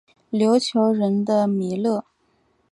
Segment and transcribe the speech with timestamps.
[0.31, 2.03] 琉球人的弥勒。